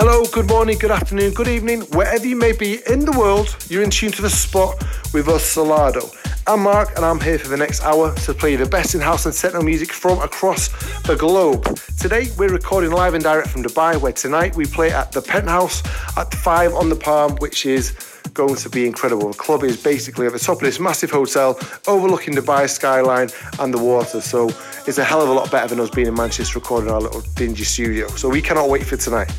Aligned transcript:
Hello, 0.00 0.22
good 0.30 0.46
morning, 0.46 0.78
good 0.78 0.92
afternoon, 0.92 1.34
good 1.34 1.48
evening, 1.48 1.80
wherever 1.90 2.24
you 2.24 2.36
may 2.36 2.52
be 2.52 2.78
in 2.88 3.00
the 3.00 3.10
world, 3.18 3.56
you're 3.68 3.82
in 3.82 3.90
tune 3.90 4.12
to 4.12 4.22
the 4.22 4.30
spot 4.30 4.78
with 5.12 5.26
us, 5.26 5.56
Solardo. 5.56 6.14
I'm 6.46 6.62
Mark, 6.62 6.90
and 6.94 7.04
I'm 7.04 7.18
here 7.18 7.36
for 7.36 7.48
the 7.48 7.56
next 7.56 7.82
hour 7.82 8.14
to 8.14 8.32
play 8.32 8.54
the 8.54 8.64
best 8.64 8.94
in 8.94 9.00
house 9.00 9.26
and 9.26 9.34
techno 9.34 9.60
music 9.60 9.92
from 9.92 10.20
across 10.20 10.68
the 11.02 11.16
globe. 11.16 11.64
Today, 11.98 12.28
we're 12.38 12.52
recording 12.52 12.92
live 12.92 13.14
and 13.14 13.24
direct 13.24 13.48
from 13.48 13.64
Dubai, 13.64 14.00
where 14.00 14.12
tonight 14.12 14.54
we 14.54 14.66
play 14.66 14.92
at 14.92 15.10
the 15.10 15.20
Penthouse 15.20 15.82
at 16.16 16.32
5 16.32 16.74
on 16.74 16.90
the 16.90 16.96
Palm, 16.96 17.34
which 17.38 17.66
is 17.66 17.96
going 18.34 18.54
to 18.54 18.70
be 18.70 18.86
incredible. 18.86 19.32
The 19.32 19.36
club 19.36 19.64
is 19.64 19.82
basically 19.82 20.26
at 20.28 20.32
the 20.32 20.38
top 20.38 20.58
of 20.58 20.62
this 20.62 20.78
massive 20.78 21.10
hotel 21.10 21.58
overlooking 21.88 22.34
Dubai 22.34 22.70
skyline 22.70 23.30
and 23.58 23.74
the 23.74 23.82
water. 23.82 24.20
So 24.20 24.48
it's 24.86 24.98
a 24.98 25.04
hell 25.04 25.22
of 25.22 25.28
a 25.28 25.32
lot 25.32 25.50
better 25.50 25.66
than 25.66 25.80
us 25.80 25.90
being 25.90 26.06
in 26.06 26.14
Manchester 26.14 26.60
recording 26.60 26.88
our 26.88 27.00
little 27.00 27.22
dingy 27.34 27.64
studio. 27.64 28.06
So 28.10 28.28
we 28.28 28.40
cannot 28.40 28.68
wait 28.68 28.86
for 28.86 28.96
tonight. 28.96 29.32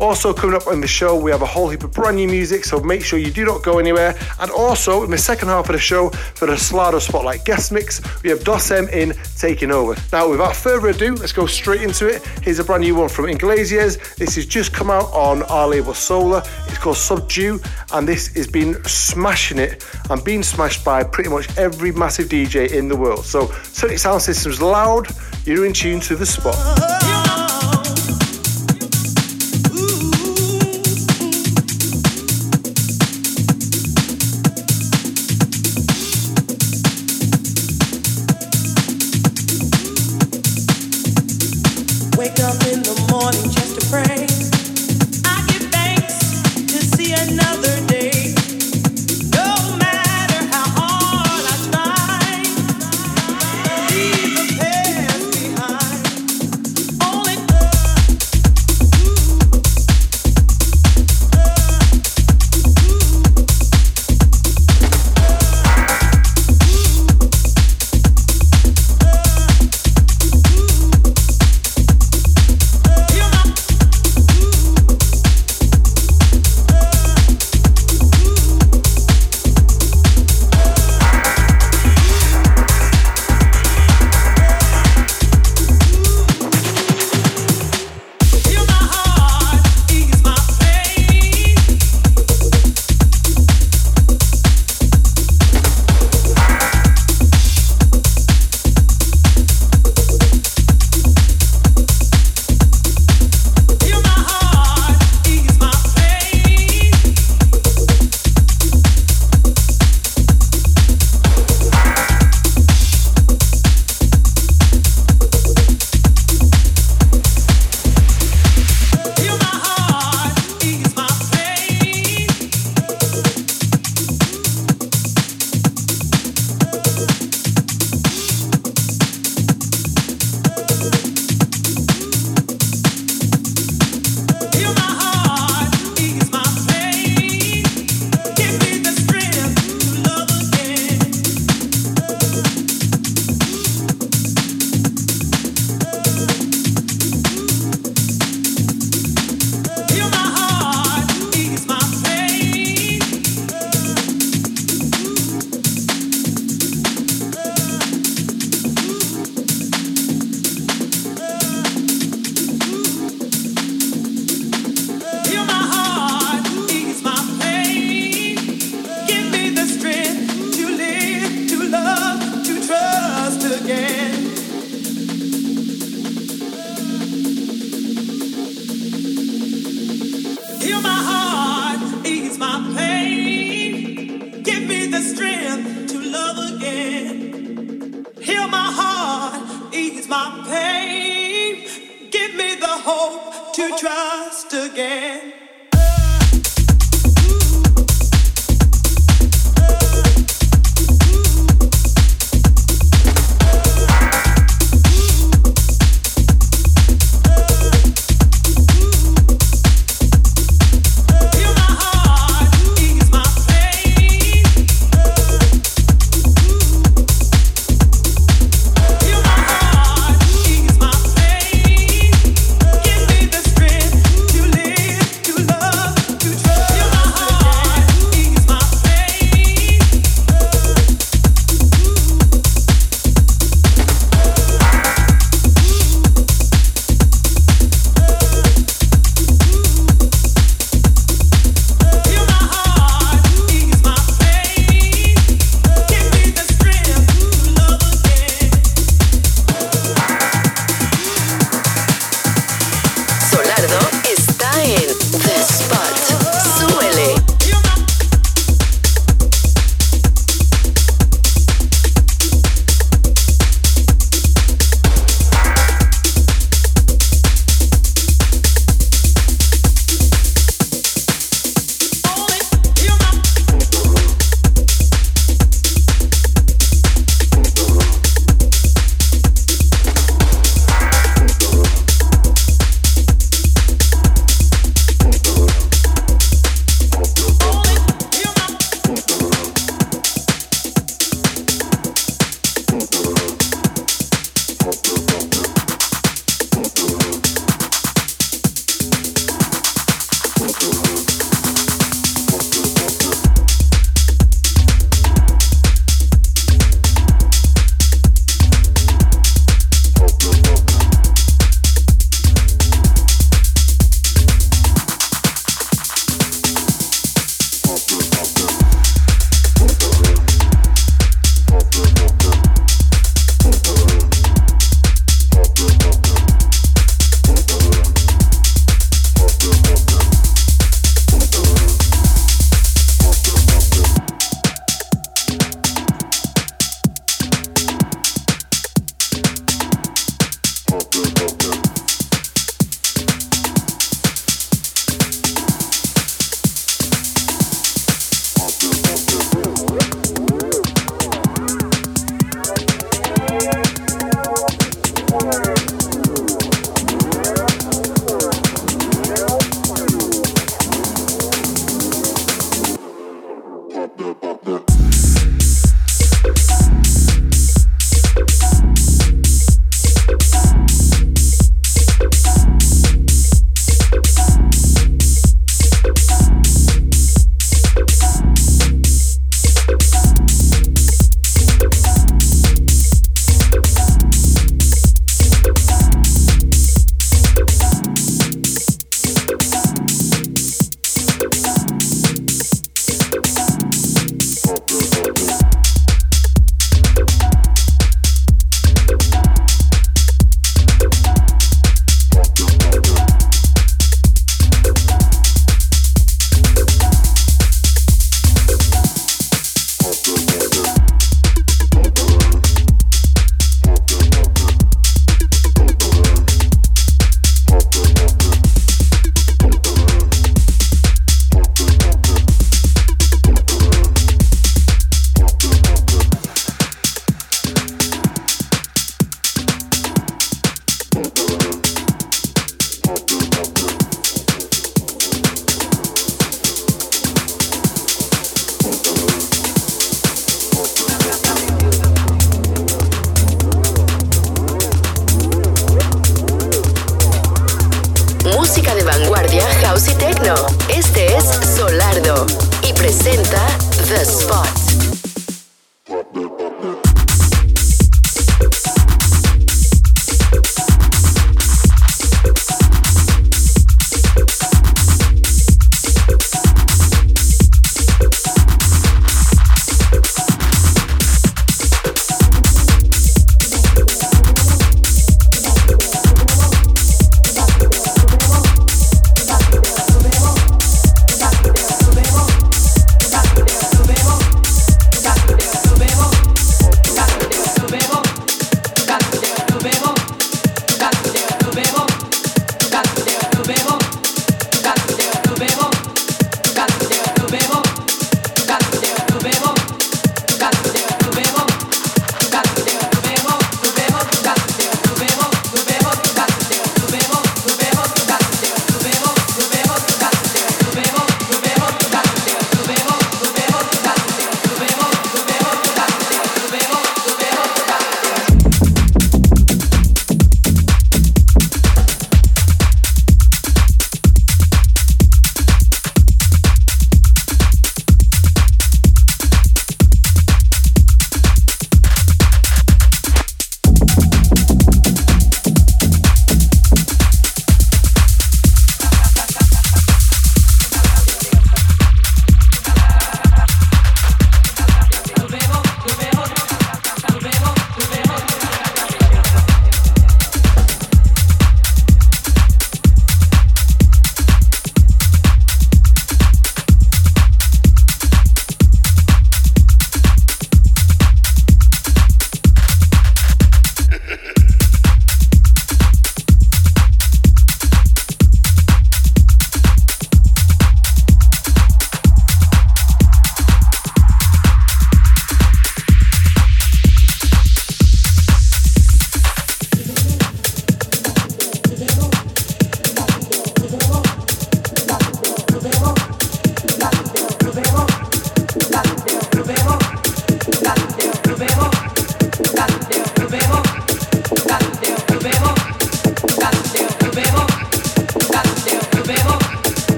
Also, 0.00 0.32
coming 0.32 0.56
up 0.56 0.66
on 0.66 0.80
the 0.80 0.88
show, 0.88 1.14
we 1.14 1.30
have 1.30 1.42
a 1.42 1.46
whole 1.46 1.68
heap 1.68 1.84
of 1.84 1.92
brand 1.92 2.16
new 2.16 2.26
music, 2.26 2.64
so 2.64 2.80
make 2.80 3.04
sure 3.04 3.18
you 3.18 3.30
do 3.30 3.44
not 3.44 3.62
go 3.62 3.78
anywhere. 3.78 4.16
And 4.40 4.50
also, 4.50 5.04
in 5.04 5.10
the 5.10 5.18
second 5.18 5.48
half 5.48 5.68
of 5.68 5.74
the 5.74 5.78
show, 5.78 6.08
for 6.08 6.46
the 6.46 6.54
Solardo 6.54 6.98
Spotlight 6.98 7.44
guest 7.44 7.70
mix, 7.70 8.00
we 8.22 8.30
have 8.30 8.40
Dosem 8.40 8.90
in 8.90 9.12
taking 9.36 9.70
over. 9.70 9.94
Now, 10.10 10.30
without 10.30 10.56
further 10.56 10.88
ado, 10.88 11.14
let's 11.16 11.32
go 11.32 11.44
straight 11.44 11.82
into 11.82 12.08
it. 12.08 12.26
Here's 12.42 12.58
a 12.58 12.64
brand 12.64 12.82
new 12.82 12.94
one 12.94 13.10
from 13.10 13.26
Inglesias. 13.26 13.98
This 14.16 14.36
has 14.36 14.46
just 14.46 14.72
come 14.72 14.90
out 14.90 15.12
on 15.12 15.42
our 15.44 15.68
label 15.68 15.92
Sola. 15.92 16.42
It's 16.66 16.78
called 16.78 16.96
Subdue, 16.96 17.60
and 17.92 18.08
this 18.08 18.28
has 18.28 18.46
been 18.46 18.82
smashing 18.84 19.58
it 19.58 19.84
and 20.08 20.24
being 20.24 20.42
smashed 20.42 20.82
by 20.82 21.04
pretty 21.04 21.28
much 21.28 21.54
every 21.58 21.92
massive 21.92 22.28
DJ 22.28 22.70
in 22.72 22.88
the 22.88 22.96
world. 22.96 23.26
So, 23.26 23.48
Sonic 23.64 23.98
Sound 23.98 24.22
System's 24.22 24.62
loud, 24.62 25.08
you're 25.44 25.66
in 25.66 25.74
tune 25.74 26.00
to 26.00 26.16
the 26.16 26.24
spot. 26.24 27.39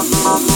To 0.00 0.51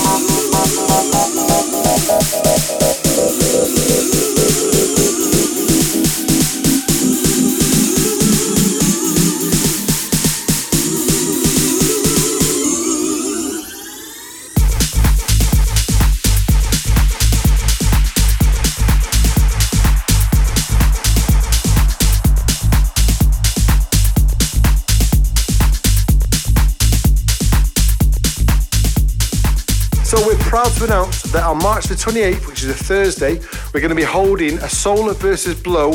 March 31.66 31.87
the 31.87 31.96
28th, 31.96 32.46
which 32.46 32.62
is 32.62 32.68
a 32.68 32.85
Thursday, 32.85 33.40
we're 33.74 33.81
going 33.81 33.88
to 33.88 33.96
be 33.96 34.05
holding 34.05 34.57
a 34.59 34.68
Sola 34.68 35.14
versus 35.14 35.61
Blow 35.61 35.94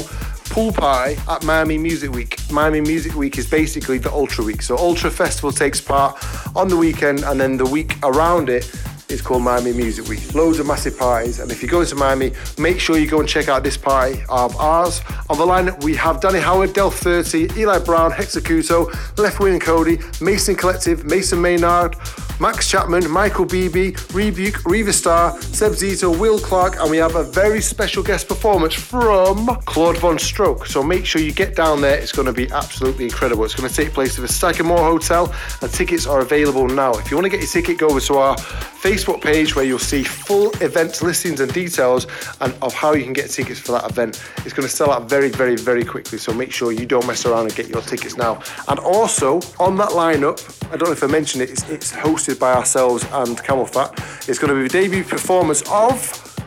pool 0.49 0.73
party 0.73 1.17
at 1.29 1.45
Miami 1.45 1.77
Music 1.77 2.11
Week. 2.11 2.37
Miami 2.51 2.81
Music 2.81 3.15
Week 3.15 3.37
is 3.37 3.49
basically 3.49 3.97
the 3.97 4.11
Ultra 4.11 4.43
Week. 4.43 4.61
So 4.61 4.75
Ultra 4.75 5.09
Festival 5.09 5.49
takes 5.49 5.79
part 5.79 6.21
on 6.57 6.67
the 6.67 6.75
weekend 6.75 7.23
and 7.23 7.39
then 7.39 7.55
the 7.55 7.65
week 7.65 7.95
around 8.03 8.49
it 8.49 8.69
is 9.11 9.21
called 9.21 9.43
Miami 9.43 9.73
Music 9.73 10.07
Week. 10.07 10.33
Loads 10.33 10.59
of 10.59 10.67
massive 10.67 10.97
parties, 10.97 11.39
and 11.39 11.51
if 11.51 11.61
you 11.61 11.69
go 11.69 11.83
to 11.83 11.95
Miami, 11.95 12.31
make 12.57 12.79
sure 12.79 12.97
you 12.97 13.07
go 13.07 13.19
and 13.19 13.27
check 13.27 13.47
out 13.49 13.63
this 13.63 13.77
party 13.77 14.21
of 14.29 14.55
ours. 14.57 15.01
On 15.29 15.37
the 15.37 15.45
line, 15.45 15.77
we 15.81 15.95
have 15.95 16.21
Danny 16.21 16.39
Howard, 16.39 16.73
Del 16.73 16.91
30, 16.91 17.49
Eli 17.57 17.79
Brown, 17.79 18.11
Hexacuto, 18.11 18.87
Left 19.17 19.39
Wing 19.39 19.59
Kody, 19.59 19.99
Mason 20.21 20.55
Collective, 20.55 21.05
Mason 21.05 21.41
Maynard, 21.41 21.95
Max 22.39 22.67
Chapman, 22.67 23.07
Michael 23.11 23.45
Bibi, 23.45 23.95
Rebuke, 24.13 24.65
Riva 24.65 24.91
Starr, 24.91 25.39
Seb 25.41 25.73
Zito, 25.73 26.17
Will 26.17 26.39
Clark, 26.39 26.77
and 26.79 26.89
we 26.89 26.97
have 26.97 27.15
a 27.15 27.23
very 27.23 27.61
special 27.61 28.01
guest 28.01 28.27
performance 28.27 28.73
from 28.73 29.45
Claude 29.65 29.97
VonStroke. 29.97 30.65
So 30.65 30.81
make 30.81 31.05
sure 31.05 31.21
you 31.21 31.33
get 31.33 31.55
down 31.55 31.81
there. 31.81 31.99
It's 31.99 32.11
going 32.11 32.25
to 32.25 32.33
be 32.33 32.49
absolutely 32.49 33.05
incredible. 33.05 33.45
It's 33.45 33.53
going 33.53 33.69
to 33.69 33.75
take 33.75 33.93
place 33.93 34.17
at 34.17 34.23
the 34.23 34.27
Sycamore 34.27 34.79
Hotel, 34.79 35.31
and 35.61 35.71
tickets 35.71 36.07
are 36.07 36.21
available 36.21 36.67
now. 36.67 36.93
If 36.93 37.11
you 37.11 37.17
want 37.17 37.25
to 37.25 37.29
get 37.29 37.41
your 37.41 37.49
ticket, 37.49 37.77
go 37.77 37.89
over 37.89 37.99
to 37.99 38.15
our 38.15 38.35
Facebook 38.37 39.00
page 39.21 39.55
where 39.55 39.65
you'll 39.65 39.79
see 39.79 40.03
full 40.03 40.51
event 40.61 41.01
listings 41.01 41.39
and 41.41 41.53
details 41.53 42.07
and 42.39 42.53
of 42.61 42.73
how 42.73 42.93
you 42.93 43.03
can 43.03 43.13
get 43.13 43.29
tickets 43.29 43.59
for 43.59 43.73
that 43.73 43.89
event. 43.89 44.23
It's 44.45 44.53
going 44.53 44.67
to 44.67 44.73
sell 44.73 44.91
out 44.91 45.09
very, 45.09 45.29
very, 45.29 45.55
very 45.55 45.83
quickly. 45.83 46.17
So 46.17 46.33
make 46.33 46.51
sure 46.51 46.71
you 46.71 46.85
don't 46.85 47.05
mess 47.05 47.25
around 47.25 47.47
and 47.47 47.55
get 47.55 47.67
your 47.67 47.81
tickets 47.81 48.17
now. 48.17 48.41
And 48.67 48.79
also 48.79 49.41
on 49.59 49.77
that 49.77 49.89
lineup, 49.89 50.39
I 50.71 50.77
don't 50.77 50.87
know 50.87 50.93
if 50.93 51.03
I 51.03 51.07
mentioned 51.07 51.43
it, 51.43 51.49
it's, 51.49 51.67
it's 51.69 51.91
hosted 51.91 52.21
hosted 52.21 52.39
by 52.39 52.53
ourselves 52.53 53.03
and 53.11 53.37
CamelPhat. 53.37 54.29
It's 54.29 54.39
going 54.39 54.53
to 54.53 54.61
be 54.61 54.67
the 54.67 54.69
debut 54.69 55.03
performance 55.03 55.63
of 55.69 55.99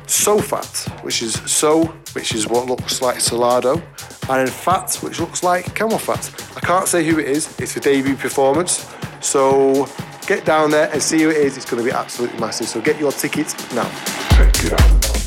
so 0.07 0.38
fat, 0.38 0.67
which 1.03 1.23
is 1.23 1.35
So, 1.51 1.87
which 2.12 2.35
is 2.35 2.47
what 2.47 2.67
looks 2.67 3.01
like 3.01 3.17
Solardo, 3.17 3.83
and 4.29 4.40
in 4.40 4.47
Fat, 4.47 4.95
which 5.03 5.21
looks 5.21 5.43
like 5.43 5.75
CamelPhat. 5.75 6.57
I 6.57 6.61
can't 6.61 6.87
say 6.87 7.05
who 7.05 7.19
it 7.19 7.27
is, 7.27 7.59
it's 7.59 7.77
a 7.77 7.81
debut 7.81 8.17
performance. 8.17 8.87
So 9.21 9.87
get 10.27 10.45
down 10.45 10.71
there 10.71 10.91
and 10.93 11.03
see 11.03 11.23
who 11.23 11.31
it 11.31 11.37
is. 11.37 11.57
It's 11.57 11.67
going 11.67 11.83
to 11.83 11.89
be 11.89 11.95
absolutely 11.95 12.39
massive. 12.39 12.69
So 12.69 12.81
get 12.81 12.99
your 12.99 13.13
tickets 13.13 13.55
now. 13.75 13.89
Check 14.31 14.55
it 14.65 14.73
out. 14.73 15.24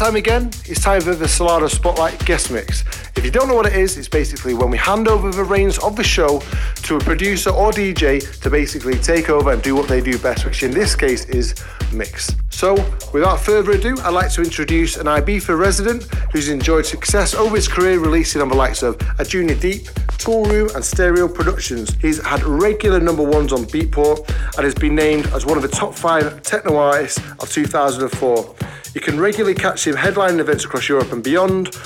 Time 0.00 0.16
again, 0.16 0.46
it's 0.64 0.80
time 0.80 1.02
for 1.02 1.14
the 1.14 1.26
Solardo 1.26 1.68
Spotlight 1.68 2.24
guest 2.24 2.50
mix. 2.50 2.84
If 3.16 3.22
you 3.22 3.30
don't 3.30 3.48
know 3.48 3.54
what 3.54 3.66
it 3.66 3.74
is, 3.74 3.98
it's 3.98 4.08
basically 4.08 4.54
when 4.54 4.70
we 4.70 4.78
hand 4.78 5.08
over 5.08 5.30
the 5.30 5.44
reins 5.44 5.76
of 5.80 5.94
the 5.94 6.02
show 6.02 6.42
to 6.84 6.96
a 6.96 7.00
producer 7.00 7.50
or 7.50 7.70
DJ 7.70 8.40
to 8.40 8.48
basically 8.48 8.94
take 8.94 9.28
over 9.28 9.52
and 9.52 9.60
do 9.60 9.76
what 9.76 9.88
they 9.88 10.00
do 10.00 10.18
best, 10.18 10.46
which 10.46 10.62
in 10.62 10.70
this 10.70 10.96
case 10.96 11.26
is 11.26 11.54
mix. 11.92 12.34
So, 12.48 12.76
without 13.12 13.40
further 13.40 13.72
ado, 13.72 13.94
I'd 14.02 14.14
like 14.14 14.32
to 14.32 14.42
introduce 14.42 14.96
an 14.96 15.04
Ibiza 15.04 15.58
resident 15.58 16.04
who's 16.32 16.48
enjoyed 16.48 16.86
success 16.86 17.34
over 17.34 17.56
his 17.56 17.68
career 17.68 17.98
releasing 17.98 18.40
on 18.40 18.48
the 18.48 18.56
likes 18.56 18.82
of 18.82 18.96
Anjunadeep, 19.18 19.82
Toolroom, 20.16 20.74
and 20.74 20.82
Stereo 20.82 21.28
Productions. 21.28 21.94
He's 22.00 22.24
had 22.24 22.42
regular 22.44 23.00
number 23.00 23.22
ones 23.22 23.52
on 23.52 23.66
Beatport 23.66 24.26
and 24.56 24.64
has 24.64 24.74
been 24.74 24.94
named 24.94 25.26
as 25.34 25.44
one 25.44 25.58
of 25.58 25.62
the 25.62 25.68
top 25.68 25.94
five 25.94 26.40
techno 26.40 26.78
artists 26.78 27.18
of 27.38 27.50
2004. 27.50 28.56
You 28.94 29.00
can 29.00 29.20
regularly 29.20 29.54
catch 29.54 29.86
him 29.86 29.94
headlining 29.94 30.40
events 30.40 30.64
across 30.64 30.88
Europe 30.88 31.12
and 31.12 31.22
beyond, 31.22 31.76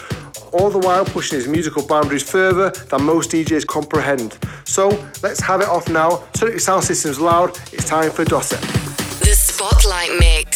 all 0.52 0.70
the 0.70 0.78
while 0.78 1.04
pushing 1.04 1.36
his 1.36 1.46
musical 1.46 1.86
boundaries 1.86 2.22
further 2.22 2.70
than 2.70 3.02
most 3.02 3.30
DJs 3.30 3.66
comprehend. 3.66 4.38
So 4.64 4.88
let's 5.22 5.40
have 5.40 5.60
it 5.60 5.68
off 5.68 5.88
now. 5.88 6.24
Turn 6.32 6.50
your 6.50 6.60
sound 6.60 6.84
systems 6.84 7.20
loud. 7.20 7.50
It's 7.72 7.86
time 7.88 8.10
for 8.10 8.24
Dosem. 8.24 8.60
The 9.20 9.34
Spotlight 9.34 10.18
Mix. 10.18 10.53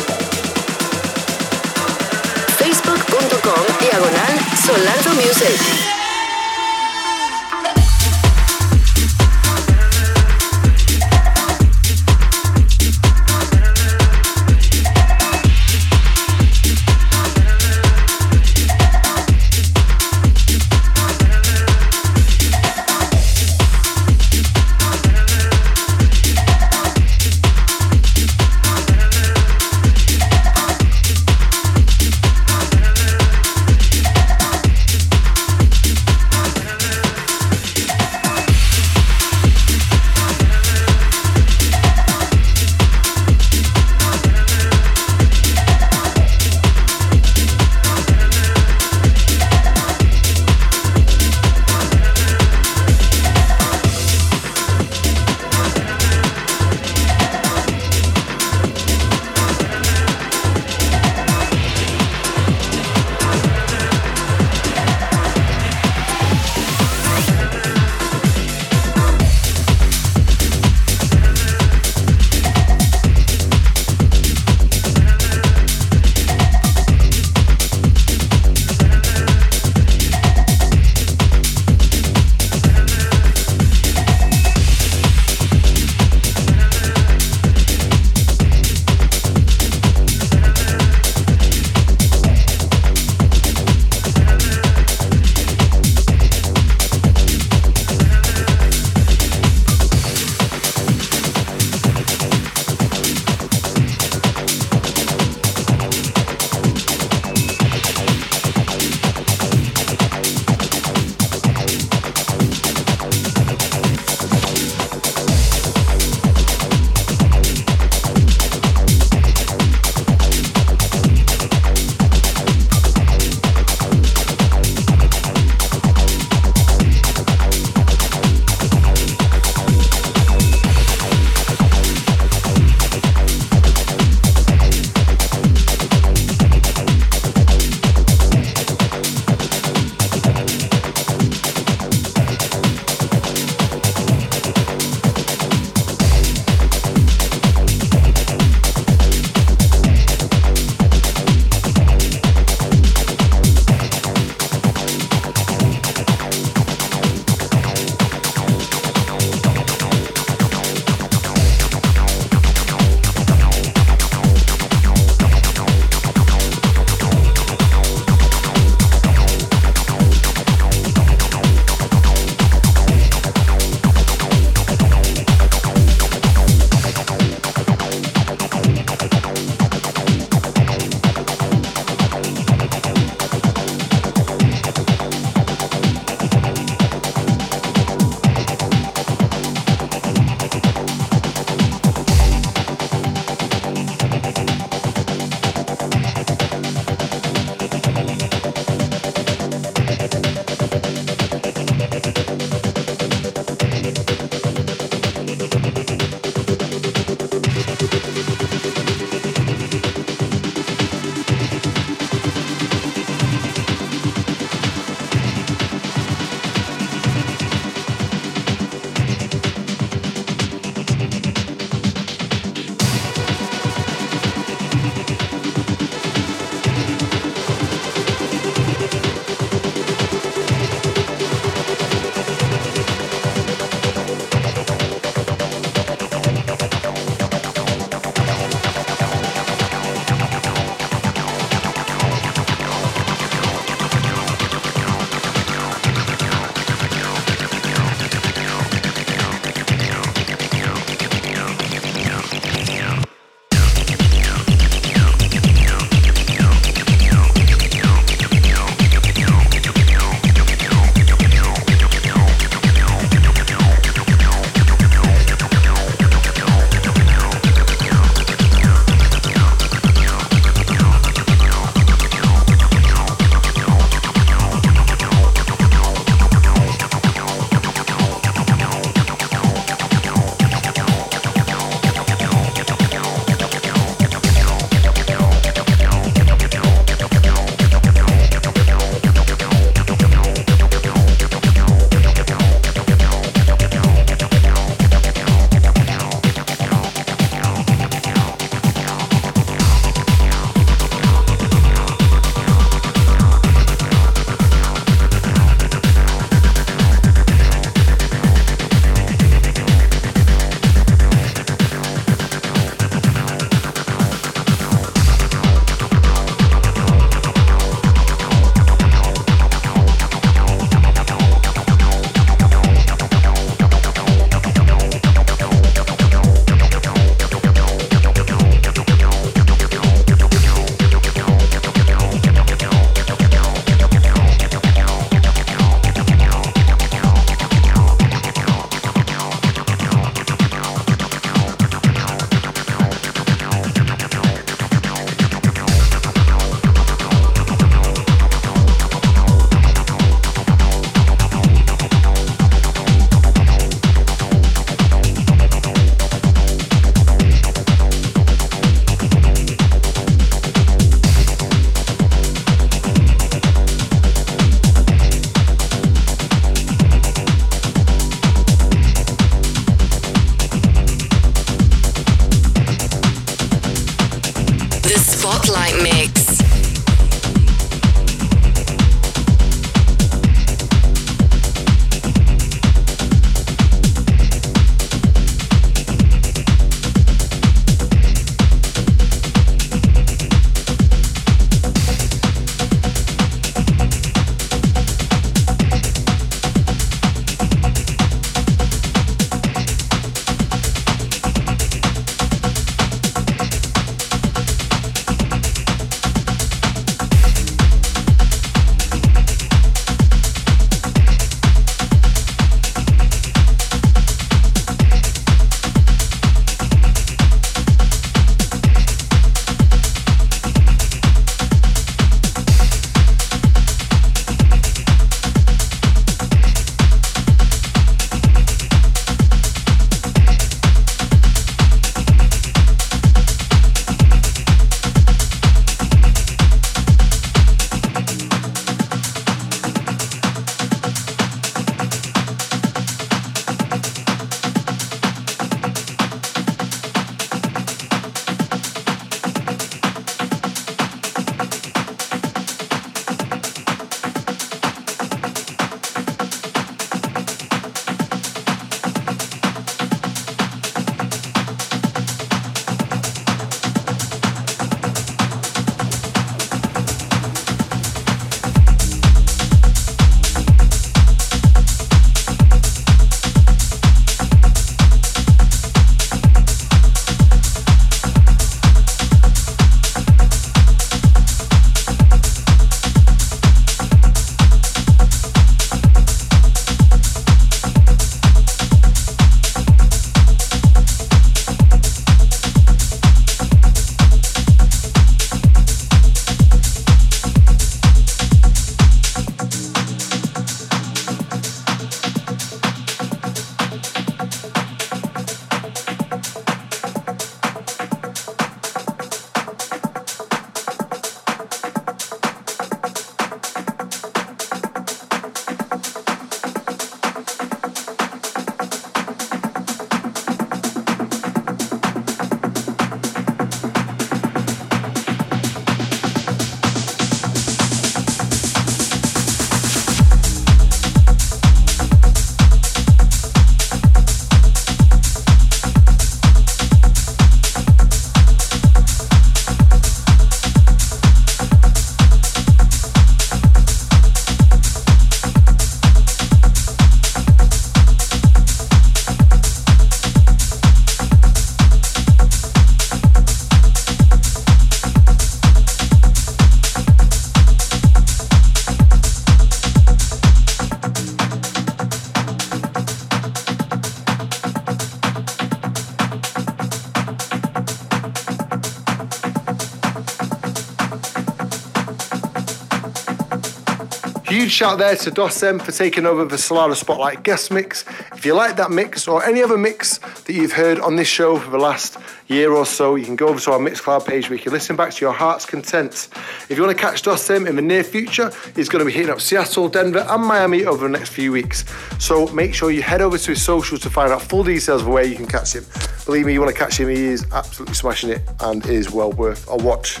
shout 574.60 574.76
there 574.76 574.94
to 574.94 575.10
Dosem 575.10 575.58
for 575.58 575.72
taking 575.72 576.04
over 576.04 576.26
the 576.26 576.36
Solardo 576.36 576.76
Spotlight 576.76 577.22
guest 577.22 577.50
mix. 577.50 577.82
If 578.12 578.26
you 578.26 578.34
like 578.34 578.56
that 578.56 578.70
mix 578.70 579.08
or 579.08 579.24
any 579.24 579.42
other 579.42 579.56
mix 579.56 579.96
that 579.96 580.34
you've 580.34 580.52
heard 580.52 580.78
on 580.78 580.96
this 580.96 581.08
show 581.08 581.38
for 581.38 581.48
the 581.48 581.56
last 581.56 581.96
year 582.28 582.52
or 582.52 582.66
so, 582.66 582.94
you 582.94 583.06
can 583.06 583.16
go 583.16 583.28
over 583.28 583.40
to 583.40 583.52
our 583.52 583.58
Mixcloud 583.58 584.06
page 584.06 584.28
where 584.28 584.36
you 584.36 584.42
can 584.42 584.52
listen 584.52 584.76
back 584.76 584.92
to 584.92 585.02
your 585.02 585.14
heart's 585.14 585.46
content. 585.46 586.10
If 586.50 586.58
you 586.58 586.62
want 586.62 586.76
to 586.76 586.82
catch 586.82 587.00
Dosem 587.00 587.48
in 587.48 587.56
the 587.56 587.62
near 587.62 587.82
future, 587.82 588.30
he's 588.54 588.68
going 588.68 588.80
to 588.80 588.84
be 588.84 588.92
hitting 588.92 589.10
up 589.10 589.22
Seattle, 589.22 589.70
Denver, 589.70 590.04
and 590.06 590.22
Miami 590.22 590.66
over 590.66 590.86
the 590.86 590.92
next 590.92 591.08
few 591.08 591.32
weeks. 591.32 591.64
So 591.98 592.26
make 592.26 592.52
sure 592.52 592.70
you 592.70 592.82
head 592.82 593.00
over 593.00 593.16
to 593.16 593.30
his 593.30 593.42
socials 593.42 593.80
to 593.80 593.88
find 593.88 594.12
out 594.12 594.20
full 594.20 594.44
details 594.44 594.82
of 594.82 594.88
where 594.88 595.04
you 595.04 595.16
can 595.16 595.26
catch 595.26 595.54
him. 595.54 595.64
Believe 596.04 596.26
me, 596.26 596.34
you 596.34 596.40
want 596.40 596.54
to 596.54 596.58
catch 596.58 596.78
him, 596.78 596.90
he 596.90 597.04
is 597.04 597.24
absolutely 597.32 597.76
smashing 597.76 598.10
it 598.10 598.20
and 598.40 598.66
is 598.66 598.90
well 598.90 599.12
worth 599.12 599.48
a 599.48 599.56
watch. 599.56 600.00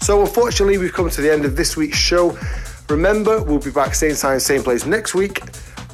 So, 0.00 0.20
unfortunately, 0.20 0.78
we've 0.78 0.92
come 0.92 1.10
to 1.10 1.20
the 1.20 1.32
end 1.32 1.44
of 1.44 1.56
this 1.56 1.76
week's 1.76 1.98
show. 1.98 2.38
Remember, 2.88 3.42
we'll 3.42 3.58
be 3.58 3.70
back 3.70 3.94
same 3.94 4.14
time, 4.14 4.38
same 4.40 4.62
place 4.62 4.86
next 4.86 5.14
week. 5.14 5.40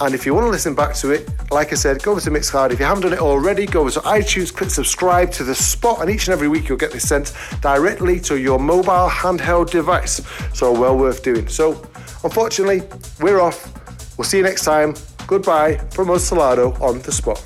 And 0.01 0.15
if 0.15 0.27
you 0.27 0.35
want 0.35 0.47
to 0.47 0.51
listen 0.51 0.75
back 0.75 0.95
to 0.97 1.11
it, 1.11 1.29
like 1.51 1.73
I 1.73 1.77
said, 1.77 2.03
go 2.03 2.13
over 2.13 2.21
to 2.21 2.31
Mixcloud. 2.31 2.73
If 2.73 2.81
you 2.81 2.85
haven't 2.85 3.05
done 3.05 3.13
it 3.13 3.21
already, 3.21 3.67
go 3.67 3.83
over 3.83 3.91
to 3.93 4.01
iTunes, 4.01 4.53
click 4.53 4.71
subscribe 4.71 5.31
to 5.33 5.45
the 5.45 5.55
spot, 5.55 6.01
and 6.01 6.11
each 6.11 6.27
and 6.27 6.33
every 6.33 6.49
week 6.49 6.69
you'll 6.69 6.79
get 6.79 6.91
this 6.91 7.09
sent 7.09 7.33
directly 7.61 8.19
to 8.21 8.39
your 8.39 8.59
mobile 8.59 9.09
handheld 9.09 9.71
device. 9.71 10.21
So 10.55 10.73
well 10.73 10.99
worth 10.99 11.23
doing. 11.23 11.47
So, 11.47 11.87
unfortunately, 12.25 12.83
we're 13.21 13.41
off. 13.41 14.19
We'll 14.19 14.25
see 14.25 14.39
you 14.39 14.43
next 14.43 14.65
time. 14.65 14.95
Goodbye 15.27 15.77
from 15.93 16.11
us, 16.11 16.29
Solardo, 16.29 16.79
on 16.81 17.01
the 17.03 17.13
spot. 17.13 17.43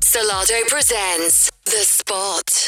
Solardo 0.00 0.66
presents 0.66 1.50
The 1.64 1.84
Spot. 1.84 2.59